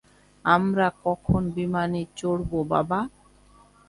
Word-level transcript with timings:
আমরা 0.45 0.87
কখন 1.05 1.41
বিমানে 1.55 2.01
চড়বো, 2.15 2.59
বাবা? 2.71 2.99